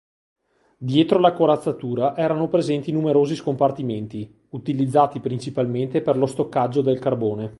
Dietro 0.79 1.19
la 1.19 1.31
corazzatura 1.31 2.17
erano 2.17 2.47
presenti 2.47 2.91
numerosi 2.91 3.35
scompartimenti, 3.35 4.45
utilizzati 4.49 5.19
principalmente 5.19 6.01
per 6.01 6.17
lo 6.17 6.25
stoccaggio 6.25 6.81
del 6.81 6.97
carbone. 6.97 7.49